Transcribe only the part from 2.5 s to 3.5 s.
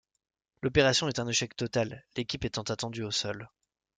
attendue au sol.